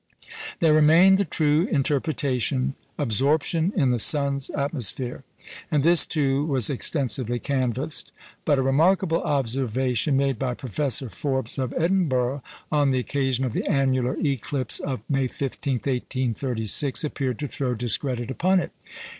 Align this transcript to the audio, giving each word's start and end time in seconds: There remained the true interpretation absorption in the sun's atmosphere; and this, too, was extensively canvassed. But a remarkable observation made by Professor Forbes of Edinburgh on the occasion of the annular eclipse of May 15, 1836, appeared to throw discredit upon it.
There 0.61 0.73
remained 0.73 1.19
the 1.19 1.25
true 1.25 1.67
interpretation 1.67 2.73
absorption 2.97 3.71
in 3.75 3.89
the 3.89 3.99
sun's 3.99 4.49
atmosphere; 4.49 5.23
and 5.69 5.83
this, 5.83 6.07
too, 6.07 6.43
was 6.43 6.71
extensively 6.71 7.37
canvassed. 7.37 8.11
But 8.43 8.57
a 8.57 8.63
remarkable 8.63 9.21
observation 9.21 10.17
made 10.17 10.39
by 10.39 10.55
Professor 10.55 11.11
Forbes 11.11 11.59
of 11.59 11.71
Edinburgh 11.77 12.41
on 12.71 12.89
the 12.89 12.97
occasion 12.97 13.45
of 13.45 13.53
the 13.53 13.67
annular 13.69 14.17
eclipse 14.17 14.79
of 14.79 15.01
May 15.07 15.27
15, 15.27 15.73
1836, 15.75 17.03
appeared 17.03 17.37
to 17.37 17.45
throw 17.45 17.75
discredit 17.75 18.31
upon 18.31 18.59
it. 18.59 18.71